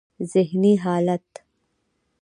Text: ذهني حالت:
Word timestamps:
ذهني 0.21 0.77
حالت: 0.77 1.23